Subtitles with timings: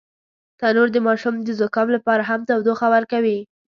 [0.59, 3.37] تنور د ماشوم د زکام لپاره هم تودوخه ورکوي